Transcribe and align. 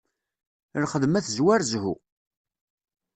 Lxedma 0.83 1.19
tezwar 1.25 1.59
zzhu. 1.69 1.93